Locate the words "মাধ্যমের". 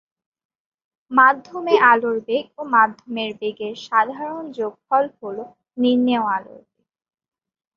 2.75-3.31